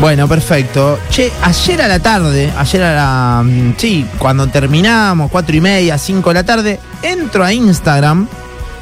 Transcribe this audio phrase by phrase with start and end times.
[0.00, 0.98] Bueno, perfecto.
[1.10, 3.42] Che, ayer a la tarde, ayer a la.
[3.42, 8.28] mm, Sí, cuando terminamos, cuatro y media, cinco de la tarde, entro a Instagram.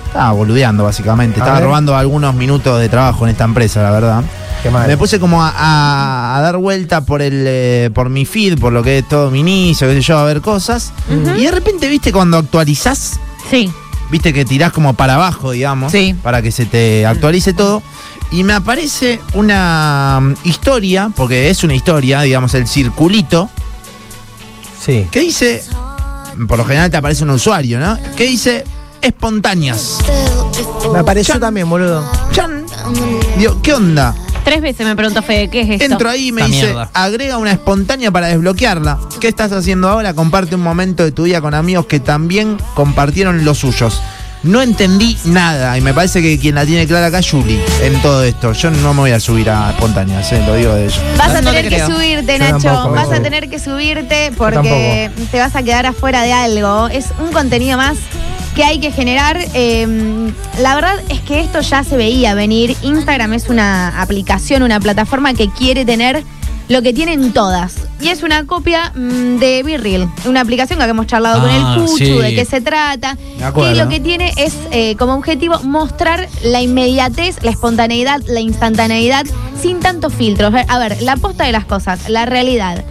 [0.07, 1.41] Estaba boludeando, básicamente.
[1.41, 1.67] A Estaba ver.
[1.69, 4.23] robando algunos minutos de trabajo en esta empresa, la verdad.
[4.63, 4.87] Qué mal.
[4.87, 8.73] Me puse como a, a- a dar vuelta por el eh, por mi feed, por
[8.75, 10.93] lo que es todo mi inicio, qué sé yo, a ver cosas.
[11.39, 13.19] Y de repente, viste, cuando actualizás,
[13.51, 13.71] Sí.
[14.11, 16.15] Viste que tirás como para abajo, digamos, Sí.
[16.23, 17.83] para que se te actualice todo.
[18.31, 23.49] Y me aparece una mm, historia, porque es una historia, digamos, el circulito,
[24.85, 25.07] Sí.
[25.11, 25.63] que dice,
[26.49, 27.99] por lo general te aparece un usuario, ¿no?
[28.17, 28.65] Que dice
[29.01, 29.99] espontáneas.
[30.93, 31.41] Me apareció Chan.
[31.41, 32.05] también, boludo.
[32.33, 32.65] Chan.
[33.39, 34.15] Digo, ¿qué onda?
[34.47, 35.85] Tres veces me preguntó Fede, ¿qué es esto?
[35.85, 36.89] Entro ahí y me Esta dice, mierda.
[36.95, 38.97] agrega una espontánea para desbloquearla.
[39.21, 40.15] ¿Qué estás haciendo ahora?
[40.15, 44.01] Comparte un momento de tu día con amigos que también compartieron los suyos.
[44.45, 48.01] No entendí nada y me parece que quien la tiene clara acá es Julie en
[48.03, 48.53] todo esto.
[48.53, 51.03] Yo no me voy a subir a espontáneas, eh, lo digo de ella.
[51.19, 51.91] Vas a No te tener que creo.
[51.91, 52.59] subirte, Yo Nacho.
[52.69, 53.23] tampoco, vas a tampoco.
[53.25, 56.87] tener que subirte porque te vas a quedar afuera de algo.
[56.87, 57.97] Es un contenido más
[58.57, 59.39] que hay que generar.
[59.55, 62.75] Eh, la verdad es que esto ya se veía venir.
[62.83, 66.25] Instagram es una aplicación, una plataforma que quiere tener
[66.69, 67.75] lo que tienen todas.
[68.01, 71.83] Y es una copia mm, de BeReal, una aplicación que hemos charlado con Ah, el
[71.83, 72.11] Cuchu, sí.
[72.19, 73.17] de qué se trata.
[73.55, 79.27] Que lo que tiene es eh, como objetivo mostrar la inmediatez, la espontaneidad, la instantaneidad,
[79.61, 80.53] sin tantos filtros.
[80.67, 82.85] A ver, la posta de las cosas, la realidad.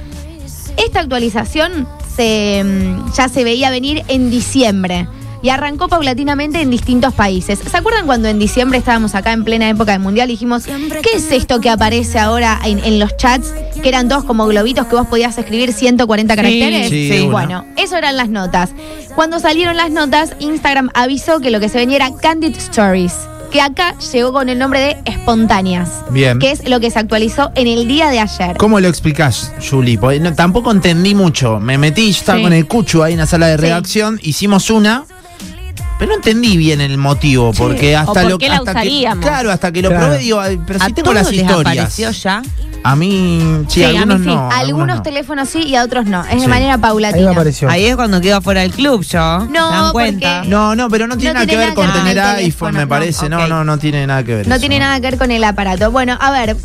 [0.78, 5.08] Esta actualización se, mm, ya se veía venir en diciembre
[5.46, 7.60] y arrancó paulatinamente en distintos países.
[7.60, 11.10] ¿Se acuerdan cuando en diciembre estábamos acá en plena época del mundial y dijimos, ¿qué
[11.18, 13.54] es esto que aparece ahora en, en los chats?
[13.84, 16.90] Que eran todos como globitos que vos podías escribir 140 caracteres.
[16.90, 17.32] sí, una.
[17.32, 18.72] bueno, eso eran las notas.
[19.14, 23.14] Cuando salieron las notas, Instagram avisó que lo que se venía era Candid Stories.
[23.52, 25.90] Que acá llegó con el nombre de espontáneas.
[26.10, 26.40] Bien.
[26.40, 28.58] Que es lo que se actualizó en el día de ayer.
[28.58, 29.54] ¿Cómo lo explicás,
[30.20, 31.60] no- tampoco entendí mucho.
[31.60, 32.44] Me metí, yo estaba Sí.
[32.44, 33.62] con el Cuchu ahí en la sala de Sí.
[33.62, 35.06] redacción, hicimos una,
[35.98, 39.08] pero no entendí bien el motivo, porque hasta por lo qué la hasta que-.
[39.22, 40.06] Claro, hasta que lo Claro.
[40.08, 41.76] probé digo, pero si ¿A tengo las les historias.
[41.76, 42.42] apareció ya?
[42.84, 44.26] A mí, sí, Sí, a mí algunos sí.
[44.28, 44.50] no.
[44.52, 45.02] Algunos no.
[45.02, 46.24] teléfonos sí y a otros no.
[46.26, 47.32] Es de manera Ahí paulatina.
[47.32, 47.68] apareció.
[47.70, 49.08] Ahí es cuando quedo fuera del club yo.
[49.10, 50.36] ¿Se dan No, cuenta?
[50.42, 52.86] porque- No, no, pero no tiene No nada tiene que ver con tener iPhone, me
[52.86, 53.28] parece.
[53.28, 54.48] No, no, no tiene nada que ver.
[54.48, 54.60] No eso.
[54.62, 55.90] tiene nada que ver con el aparato.
[55.90, 56.56] Bueno, a ver,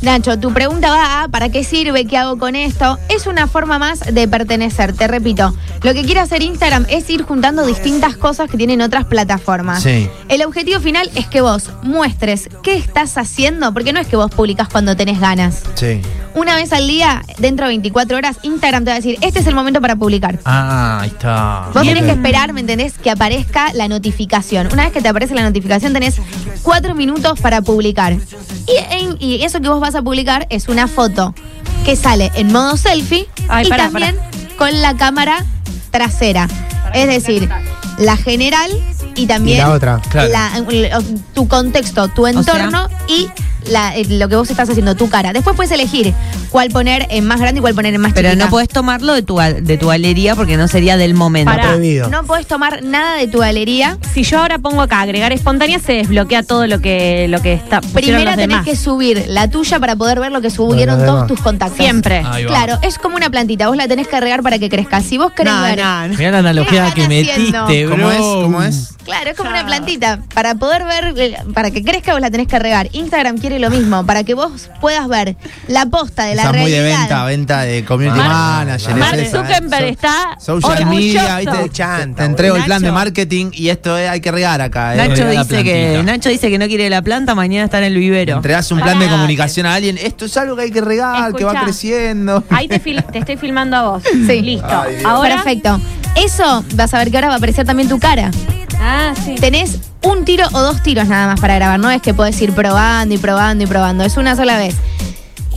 [0.00, 2.06] Nacho, tu pregunta va a ¿para qué sirve?
[2.06, 2.98] ¿Qué hago con esto?
[3.08, 5.52] Es una forma más de pertenecer, te repito.
[5.82, 9.82] Lo que quiere hacer Instagram es ir juntando distintas cosas que tienen otras plataformas.
[9.82, 10.08] Sí.
[10.28, 14.30] El objetivo final es que vos muestres qué estás haciendo, porque no es que vos
[14.30, 15.62] publicas cuando tenés ganas.
[15.74, 16.00] Sí.
[16.34, 19.46] Una vez al día, dentro de 24 horas, Instagram te va a decir, este es
[19.46, 20.38] el momento para publicar.
[20.44, 21.70] Ah, ahí está.
[21.74, 21.94] Vos Bien.
[21.94, 22.98] tenés que esperar, ¿me entendés?
[22.98, 24.68] Que aparezca la notificación.
[24.72, 26.16] Una vez que te aparece la notificación, tenés
[26.62, 28.16] cuatro minutos para publicar.
[29.20, 31.34] Y, eso que vos vas a publicar es una foto
[31.84, 34.14] que sale en modo selfie Ay, y también
[34.58, 35.44] con la cámara
[35.90, 36.48] trasera.
[36.94, 37.48] Es decir,
[37.98, 38.70] la general
[39.14, 40.00] y también Y la otra.
[40.10, 40.30] Claro.
[40.30, 41.02] la-
[41.34, 43.28] tu contexto, tu entorno y
[43.68, 45.32] la- eh, lo que vos estás haciendo, tu cara.
[45.32, 46.14] Después puedes elegir
[46.50, 48.44] cuál poner en más grande y cuál poner en más Pero chiquita.
[48.44, 51.50] no podés tomarlo de tu, de tu galería porque no sería del momento.
[51.50, 51.68] Pará.
[51.68, 52.08] Prohibido.
[52.08, 53.98] No podés tomar nada de tu galería.
[54.14, 57.80] Si yo ahora pongo acá agregar espontánea, se desbloquea todo lo que, lo que está.
[57.80, 58.64] Primero los tenés demás.
[58.64, 61.78] que subir la tuya para poder ver lo que subieron todos tus contactos.
[61.78, 62.22] Siempre.
[62.46, 65.00] Claro, es como una plantita, vos la tenés que regar para que crezca.
[65.00, 65.78] Si vos querés No, ver.
[65.78, 66.14] no, no.
[66.16, 67.96] Mirá la analogía ¿Qué que están metiste, haciendo?
[67.96, 67.96] bro.
[67.96, 68.18] ¿Cómo es?
[68.44, 68.94] ¿Cómo es?
[69.04, 70.20] Claro, es como una plantita.
[70.34, 72.88] Para poder ver, eh, para que crezca, vos la tenés que regar.
[72.92, 75.36] Instagram quiere lo mismo, para que vos puedas ver
[75.66, 78.30] la posta de la Esa muy de venta, venta de community Mark-
[78.66, 78.94] manager.
[78.96, 79.88] Mark es Zuckerberg eh.
[79.90, 80.94] está Social orgulloso.
[80.96, 81.56] media, ¿viste?
[81.58, 82.66] Te, Chanta, te entrego el boludo.
[82.66, 82.94] plan de Nacho.
[82.94, 84.94] marketing y esto es, hay que regar acá.
[84.94, 84.96] ¿eh?
[85.08, 86.02] Nacho dice, que.
[86.04, 88.36] Nacho dice que no quiere la planta, mañana está en el vivero.
[88.36, 89.98] Entregás un plan de comunicación a alguien.
[89.98, 92.42] Esto es algo que hay que regar, que va creciendo.
[92.50, 94.02] Ahí te, fil- te estoy filmando a vos.
[94.26, 94.40] Sí.
[94.42, 94.66] Listo.
[95.04, 95.36] Ahora.
[95.36, 95.80] Perfecto.
[96.16, 98.30] Eso vas a ver que ahora va a aparecer también tu cara.
[98.80, 99.34] Ah, sí.
[99.36, 101.78] Tenés un tiro o dos tiros nada más para grabar.
[101.80, 104.04] No es que podés ir probando y probando y probando.
[104.04, 104.74] Es una sola vez.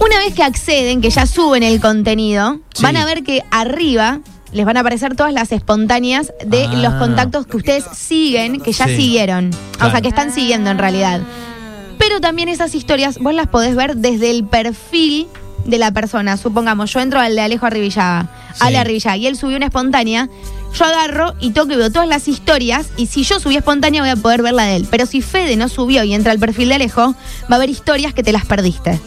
[0.03, 2.83] Una vez que acceden, que ya suben el contenido, Sí.
[2.83, 4.19] van a ver que arriba
[4.51, 6.73] les van a aparecer todas las espontáneas de Ah.
[6.75, 8.95] los contactos que ustedes siguen, que ya Sí.
[8.95, 9.51] siguieron.
[9.81, 11.21] O sea, que están siguiendo en realidad.
[11.99, 15.27] Pero también esas historias vos las podés ver desde el perfil
[15.65, 16.35] de la persona.
[16.35, 18.59] Supongamos, yo entro al de Alejo Arribillaga, Sí.
[18.61, 20.27] Ale Arribillaga, y él subió una espontánea.
[20.73, 22.87] Yo agarro y toco y veo todas las historias.
[22.97, 24.87] Y si yo subí espontánea, voy a poder ver la de él.
[24.89, 27.11] Pero si Fede no subió y entra al perfil de Alejo,
[27.43, 28.99] va a haber historias que te las perdiste.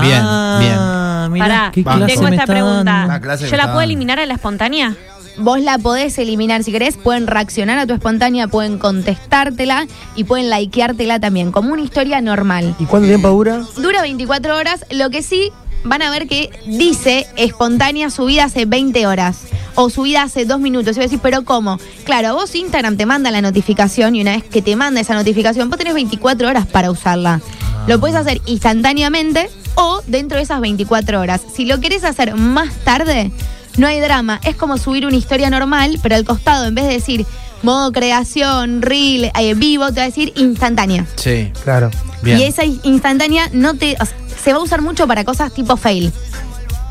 [0.00, 3.20] Bien, Ah, mirá, Pará, tengo esta pregunta.
[3.20, 4.96] clase ¿Yo la puedo eliminar a la espontánea?
[5.38, 10.50] Vos la podés eliminar si querés, pueden reaccionar a tu espontánea, pueden contestártela y pueden
[10.50, 12.74] likeártela también, como una historia normal.
[12.78, 13.62] ¿Y cuánto tiempo dura?
[13.78, 15.50] Dura 24 horas, lo que sí
[15.84, 19.38] van a ver que dice espontánea subida hace 20 horas
[19.74, 20.96] o subida hace dos minutos.
[20.96, 21.78] Y vos decís, pero ¿cómo?
[22.04, 25.14] Claro, a vos Instagram te manda la notificación y una vez que te manda esa
[25.14, 27.40] notificación, vos tenés 24 horas para usarla.
[27.86, 31.40] Lo puedes hacer instantáneamente o dentro de esas 24 horas.
[31.54, 33.30] Si lo querés hacer más tarde,
[33.76, 34.40] no hay drama.
[34.44, 37.26] Es como subir una historia normal, pero al costado, en vez de decir
[37.62, 41.06] modo creación, reel, eh, vivo, te va a decir instantánea.
[41.16, 41.52] Sí.
[41.64, 41.90] Claro.
[42.22, 42.38] Bien.
[42.38, 45.76] Y esa instantánea no te, o sea, se va a usar mucho para cosas tipo
[45.76, 46.12] fail.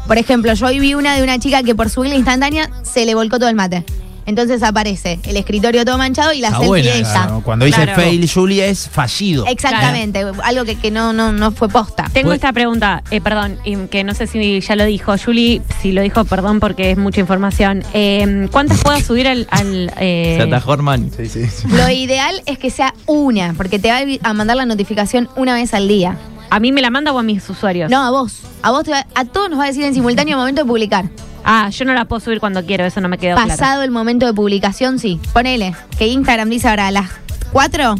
[0.07, 3.05] Por ejemplo, yo hoy vi una de una chica que por subir la instantánea se
[3.05, 3.85] le volcó todo el mate.
[4.31, 7.11] Entonces aparece el escritorio todo manchado y la Está selfie buena de ella.
[7.11, 8.01] Claro, Cuando dice Claro.
[8.01, 9.45] fail, Julie es fallido.
[9.45, 12.05] Exactamente, algo que, que no, no, no fue posta.
[12.13, 15.61] Tengo Pues- esta pregunta, eh, perdón, y que no sé si ya lo dijo Julie,
[15.81, 17.83] si lo dijo, perdón porque es mucha información.
[17.93, 19.47] Eh, ¿Cuántas puedo subir al...
[19.51, 21.11] al, eh, Se atajó Armani.
[21.15, 21.67] Sí, sí, sí.
[21.67, 25.73] Lo ideal es que sea una, porque te va a mandar la notificación una vez
[25.73, 26.17] al día.
[26.49, 27.91] ¿A mí me la manda o a mis usuarios?
[27.91, 28.39] No, a vos.
[28.61, 31.09] A vos te va- a todos nos va a decir en simultáneo momento de publicar.
[31.43, 33.81] Ah, yo no la puedo subir cuando quiero, eso no me quedó Pasado claro.
[33.83, 35.19] el momento de publicación, sí.
[35.33, 37.09] Ponele que Instagram dice ahora a las
[37.51, 37.95] 4,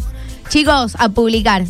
[0.50, 1.64] chicos, a publicar.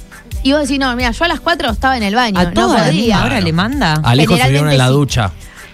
[0.44, 2.40] Y vos decís, no, mira, yo a las 4 estaba en el baño.
[2.40, 3.02] ¿A no todas las podía.
[3.16, 3.94] mismas horas le manda?
[4.04, 4.92] Alejo Generalmente una en la sí.
[4.94, 5.32] ducha.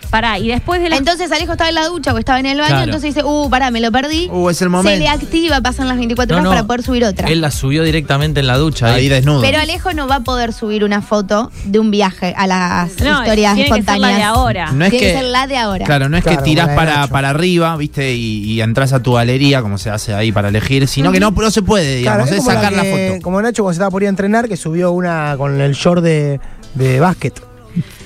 [0.10, 0.96] Pará, y después de la...
[0.98, 2.84] Entonces Alejo estaba en la ducha o estaba en el baño, Claro.
[2.86, 4.30] entonces dice, uh, pará, me lo perdí.
[4.32, 5.00] Uh, es el Se momento.
[5.00, 7.28] le activa, pasan las 24 No, horas no, para poder subir otra.
[7.28, 8.88] Él la subió directamente en la ducha.
[8.88, 9.10] Ahí ahí.
[9.10, 9.42] desnudo.
[9.42, 13.20] Pero Alejo no va a poder subir una foto de un viaje a las no,
[13.20, 14.18] historias tiene que ser la espontáneas.
[14.18, 14.72] de ahora.
[14.72, 15.86] No es Tiene que que- ser la de ahora.
[15.86, 17.12] Claro, no es Claro, que tirás como la de para, Nacho.
[17.14, 18.14] para arriba, ¿viste?
[18.16, 21.32] Y, y entras a tu galería, como se hace ahí para elegir, sino que no,
[21.32, 23.24] no se puede, Claro, digamos, es es como sacar la, que- foto.
[23.24, 26.02] Como Nacho cuando se estaba por ir a entrenar, que subió una con el short
[26.02, 26.40] de,
[26.76, 27.42] de básquet.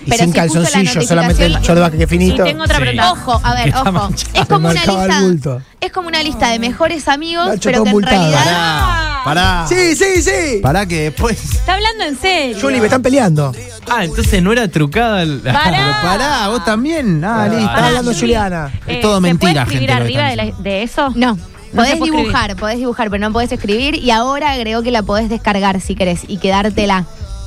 [0.05, 2.43] Y Pero sin si la calzoncillo, solamente el short que Y finito.
[2.43, 2.81] tengo otra Sí.
[2.81, 3.11] pregunta.
[3.11, 4.09] Ojo, a ver, ojo.
[4.33, 5.21] Es como una lista.
[5.21, 5.61] bulto.
[5.79, 8.43] Es como una lista de mejores amigos, pero que en realidad.
[8.43, 9.65] Pará, pará.
[9.67, 10.59] Sí, sí, sí.
[10.61, 11.43] Pará que después.
[11.53, 12.57] Está hablando en serio.
[12.59, 13.51] Juli, me están peleando.
[13.89, 15.21] Ah, entonces no era trucada.
[15.21, 15.61] el- Pará.
[15.69, 17.23] Pero pará, vos también.
[17.23, 17.59] Ah, listo.
[17.65, 18.19] Está hablando Juli.
[18.21, 18.71] Juliana.
[18.87, 21.09] Es todo ¿Se mentira, puede escribir gente, arriba de, la- eso?
[21.15, 21.35] No.
[21.73, 23.95] No Podés dibujar, podés dibujar, pero no podés escribir.
[23.95, 27.05] Y ahora agregó que la podés descargar si querés y quedártela.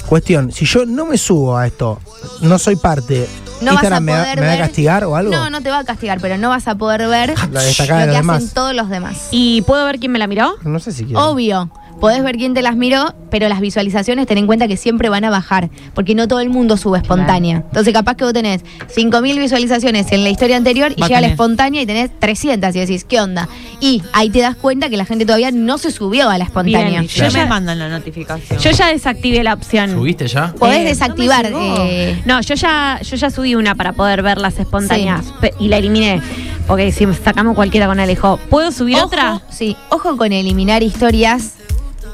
[0.08, 1.98] Cuestión, si yo no me subo a esto,
[2.42, 3.26] no soy parte,
[3.60, 5.32] No vas a ¿Instagram me, va- poder me va a ver- castigar o algo?
[5.32, 7.66] No, no te va a castigar, pero no vas a poder ver La lo que
[7.66, 8.50] los hacen demás.
[8.54, 9.28] todos los demás.
[9.30, 10.54] ¿Y puedo ver quién me la miró?
[10.62, 11.20] No sé si quiero.
[11.30, 11.70] Obvio.
[12.00, 15.24] Podés ver quién te las miró, pero las visualizaciones ten en cuenta que siempre van
[15.24, 17.58] a bajar, porque no todo el mundo sube espontánea.
[17.66, 18.62] Entonces, capaz que vos tenés
[18.94, 22.74] 5.000 visualizaciones en la historia anterior y Va a llega la espontánea y tenés 300
[22.76, 23.48] y decís, ¿qué onda?
[23.80, 27.00] Y ahí te das cuenta que la gente todavía no se subió a la espontánea.
[27.00, 28.58] Bien, Yo ya- me mandan la notificación.
[28.58, 29.90] Yo ya desactivé la opción.
[29.90, 30.52] ¿Subiste ya?
[30.58, 31.50] Podés Eh, desactivar.
[31.50, 35.24] no eh, No, yo ya, yo ya subí una para poder ver las espontáneas
[35.58, 36.20] y la eliminé.
[36.66, 39.42] Porque si sacamos cualquiera con Alejo, ¿puedo subir ojo, otra?
[39.50, 41.52] Sí, ojo con eliminar historias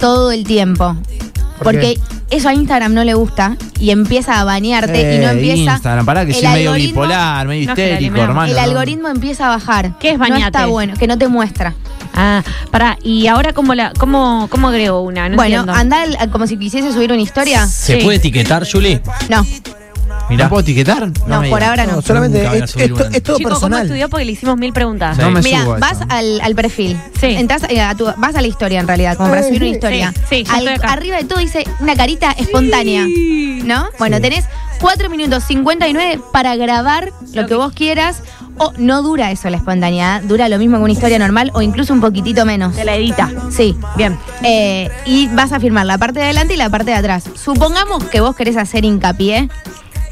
[0.00, 0.96] todo el tiempo.
[1.58, 1.98] ¿Por Porque
[2.30, 5.74] eso a Instagram no le gusta y empieza a banearte y no Eh, empieza.
[5.74, 8.50] Instagram, pará que el soy medio algoritmo- bipolar, medio No, histérico, hermano.
[8.50, 8.62] El ¿no?
[8.62, 9.98] algoritmo empieza a bajar.
[9.98, 10.44] ¿Qué es No bañate?
[10.46, 11.74] está bueno, que no te muestra.
[12.14, 15.74] Ah, pará, y ahora cómo la, cómo, cómo agrego una, no bueno, entiendo.
[15.74, 17.66] anda como si quisiese subir una historia.
[17.66, 18.04] ¿Se Sí.
[18.04, 19.00] puede etiquetar, Juli?
[19.28, 19.46] No,
[20.30, 20.44] Mirá.
[20.44, 21.10] ¿No puedo etiquetar?
[21.26, 21.96] no, por ahora no.
[21.96, 23.16] No, solamente Nunca voy a es, subir es to- una.
[23.16, 23.82] es todo Chico, ¿cómo personal.
[23.86, 24.08] estudió?
[24.08, 25.18] Porque le hicimos mil preguntas.
[25.18, 26.04] No me Mira, subo a vas eso.
[26.08, 26.96] al, al perfil.
[27.20, 27.26] Sí.
[27.26, 29.74] Entras, eh, a tu- vas a la historia en realidad, como para subir una sí.
[29.74, 30.12] historia.
[30.28, 30.92] Sí, sí, ya Al- estoy acá.
[30.92, 33.04] arriba de todo dice una carita espontánea.
[33.64, 33.86] ¿No?
[33.98, 34.22] Bueno, Sí.
[34.22, 34.44] tenés
[34.80, 38.22] 4 minutos 59 para grabar lo que vos quieras.
[38.62, 41.94] O no dura eso la espontaneidad, dura lo mismo que una historia normal o incluso
[41.94, 42.74] un poquitito menos.
[42.76, 43.30] Se la edita.
[43.50, 43.74] Sí.
[43.96, 44.18] Bien.
[44.42, 47.24] Eh, y vas a firmar la parte de adelante y la parte de atrás.
[47.42, 49.48] Supongamos que vos querés hacer hincapié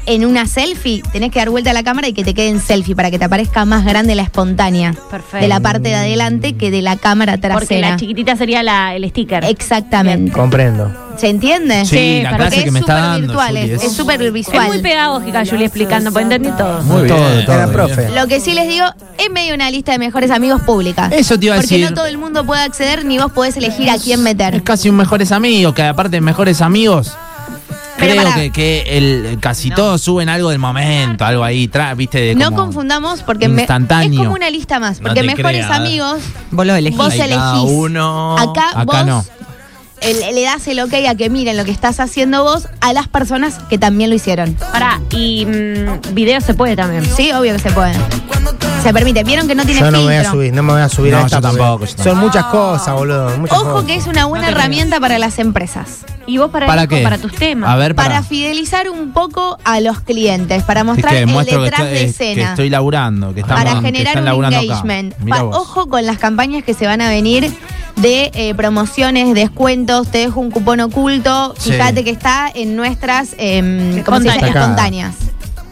[0.09, 2.59] en una selfie, tenés que dar vuelta a la cámara y que te quede en
[2.59, 4.93] selfie para que te aparezca más grande la espontánea.
[5.09, 5.37] Perfecto.
[5.37, 7.89] De la parte de adelante que de la cámara Porque trasera.
[7.91, 9.45] la chiquitita sería la, el sticker.
[9.45, 10.31] Exactamente.
[10.31, 10.91] Comprendo.
[11.17, 11.83] ¿Se entiende?
[11.85, 13.27] Sí, Sí, la porque clase es que me está súper dando.
[13.27, 14.67] virtual, Juli, es- es- es súper Es visual.
[14.67, 16.81] muy pedagógica, Julia, explicando, pues entendí todo.
[16.83, 17.15] Muy bien.
[17.15, 17.55] Todo, todo.
[17.55, 17.73] Era bien.
[17.73, 18.09] profe.
[18.15, 18.85] Lo que sí les digo,
[19.17, 21.09] es medio una lista de mejores amigos pública.
[21.11, 21.89] Eso te iba a Porque decir.
[21.89, 24.55] no todo el mundo puede acceder ni vos podés elegir a quién meter.
[24.55, 27.11] Es casi un mejores amigos, que aparte de mejores amigos,
[27.99, 32.35] creo que, que el, casi todos suben algo del momento, algo ahí, tra- viste, de
[32.35, 33.67] No como confundamos porque me- es
[34.17, 34.99] como una lista más.
[35.01, 35.71] No Porque mejores creas.
[35.79, 36.19] amigos,
[36.51, 36.97] Vos lo elegís.
[36.97, 37.63] vos elegís.
[37.65, 38.37] uno.
[38.37, 39.25] Acá, Acá vos no.
[40.01, 43.07] el- le das el ok a que miren lo que estás haciendo vos a las
[43.07, 44.53] personas que también lo hicieron.
[44.71, 47.05] Pará, y mm, video se puede también.
[47.05, 47.93] Sí, obvio que se puede.
[48.81, 49.23] Se permite.
[49.23, 51.11] Vieron que no tiene Yo no me voy a subir, no me voy a subir
[51.11, 52.25] No, a esta yo porque tampoco, yo Son tampoco.
[52.25, 53.37] muchas cosas, boludo.
[53.37, 53.87] Muchas Ojo cosas.
[53.87, 56.05] que es una buena herramienta para las empresas.
[56.27, 57.01] ¿Y vos para, ¿Para qué?
[57.01, 57.69] para tus temas?
[57.69, 61.27] A ver, para, Para fidelizar un poco a los clientes, para Es mostrar que el
[61.27, 62.49] muestro que detrás estoy, de que escena.
[62.51, 64.65] estoy laburando, que estamos, para que generar están un laburando acá.
[64.65, 65.15] engagement.
[65.19, 65.57] Mirá Pa- vos.
[65.57, 67.51] ojo con las campañas que se van a venir
[67.95, 71.55] de eh, promociones, descuentos, te dejo un cupón oculto.
[71.57, 71.71] Sí.
[71.71, 74.35] Fíjate que está en nuestras em, ¿cómo se llama?
[74.47, 74.55] Espontáneas.
[74.55, 75.15] espontáneas.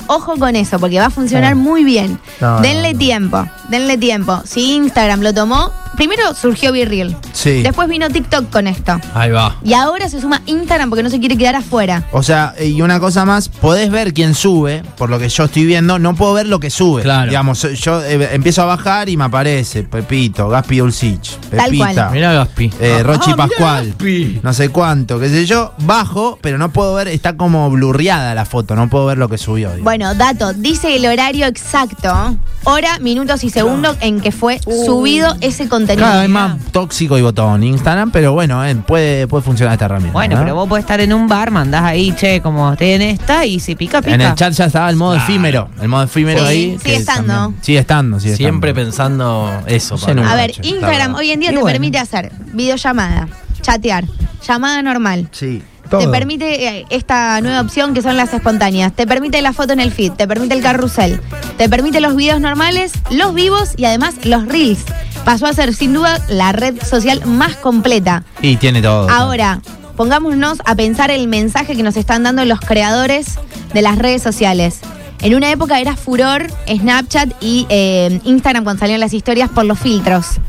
[0.08, 2.20] Ojo con eso, porque va a funcionar muy bien.
[2.40, 3.00] No, denle no, no.
[3.00, 4.42] tiempo, denle tiempo.
[4.46, 7.18] Si Instagram lo tomó, primero surgió Virreal.
[7.34, 7.62] Sí.
[7.64, 9.00] Después vino TikTok con esto.
[9.14, 9.58] Ahí va.
[9.64, 12.06] Y ahora se suma Instagram porque no se quiere quedar afuera.
[12.14, 15.66] O sea, y una cosa más, podés ver quién sube, por lo que yo estoy
[15.66, 17.02] viendo, no puedo ver lo que sube.
[17.02, 17.28] Claro.
[17.30, 22.10] Digamos, yo eh, empiezo a bajar y me aparece Pepito, Gaspi Ulcich, Tal Pepita.
[22.12, 22.72] Mirá Gaspi.
[22.80, 24.40] eh, Rochi Ah, Pascual, Gaspi.
[24.44, 28.46] no sé cuánto, qué sé yo, bajo, pero no puedo ver, está como blurreada la
[28.46, 29.68] foto, no puedo ver lo que subió.
[29.70, 29.84] digamos.
[29.84, 35.68] Bueno, dato, dice el horario exacto, hora, minutos y segundos en que fue subido ese
[35.68, 35.87] contenido.
[35.96, 40.14] Cada vez más tóxico y botón Instagram, pero bueno, eh, puede, puede funcionar esta herramienta.
[40.14, 40.42] Bueno, ¿no?
[40.44, 43.60] pero vos podés estar en un bar, mandás ahí, che, como estoy en esta y
[43.60, 44.16] si pica, pica.
[44.16, 46.78] En el chat ya estaba el modo efímero, el modo efímero Sí, ahí.
[46.80, 47.34] sigue que estando.
[47.34, 48.86] también- sigue estando, sigue Siempre estando.
[48.90, 49.96] pensando eso.
[50.28, 51.74] A ver, Instagram hoy en día Y te bueno.
[51.74, 53.28] permite hacer videollamada,
[53.62, 54.06] chatear,
[54.48, 55.28] llamada normal.
[55.32, 55.62] Sí.
[55.90, 56.02] Todo.
[56.02, 58.92] Te permite eh, esta nueva opción que son las espontáneas.
[58.92, 61.22] Te permite la foto en el feed, te permite el carrusel,
[61.58, 64.80] te permite los videos normales, los vivos y además los reels.
[65.28, 68.24] Pasó a ser sin duda la red social más completa.
[68.42, 69.10] Y tiene todo.
[69.10, 69.60] Ahora,
[69.98, 73.38] pongámonos a pensar el mensaje que nos están dando los creadores
[73.74, 74.80] de las redes sociales.
[75.20, 79.78] En una época era furor Snapchat y eh, Instagram cuando salieron las historias por los
[79.78, 80.40] filtros.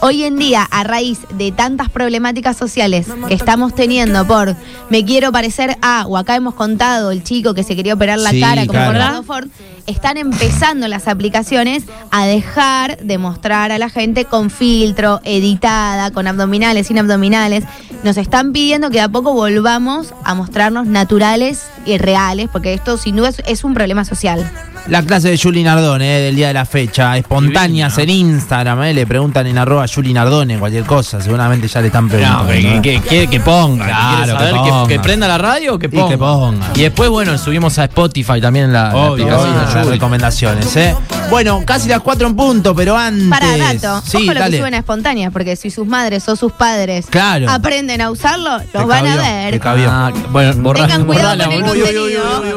[0.00, 4.54] Hoy en día, a raíz de tantas problemáticas sociales que estamos teniendo por
[4.90, 8.30] me quiero parecer a, o acá hemos contado el chico que se quería operar la
[8.30, 8.78] Sí, cara como.
[8.78, 9.48] Fernando Ford,
[9.86, 16.26] están empezando las aplicaciones a dejar de mostrar a la gente con filtro, editada, con
[16.26, 17.64] abdominales, sin abdominales.
[18.04, 22.98] Nos están pidiendo que de a poco volvamos a mostrarnos naturales y reales, porque esto
[22.98, 24.48] sin duda es un problema social.
[24.88, 28.94] La clase de Juli Nardone, eh, del día de la fecha, espontáneas en Instagram, eh,
[28.94, 32.44] le preguntan en arroba Juli Nardone, cualquier cosa, seguramente ya le están preguntando.
[32.44, 33.84] No, que, que, que- que ponga.
[33.84, 34.86] Claro, quiere que saber, que, ponga.
[34.88, 36.08] que prenda la radio o que Y ponga.
[36.08, 36.66] que ponga.
[36.76, 40.76] Y después, bueno, subimos a Spotify también la, la Obvio, aplicación obvio, de las recomendaciones,
[40.76, 40.94] ¿eh?
[41.30, 43.28] Bueno, casi las 4 en punto, pero antes.
[43.28, 44.52] Para dato, Sí, ojo lo dale.
[44.52, 47.50] que suben a espontáneas, porque si sus madres o sus padres Claro.
[47.50, 49.50] aprenden a usarlo, Te los van a ver.
[49.50, 49.90] te cabió.
[49.90, 51.84] Ah, bueno, borra- Tengan cuidado borrala, con el boludo.
[51.84, 52.54] contenido.